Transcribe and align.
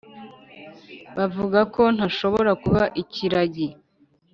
bavuga 1.17 1.59
ko 1.73 1.83
ntashobora 1.95 2.51
kuba 2.63 2.83
ikiragi. 3.01 3.67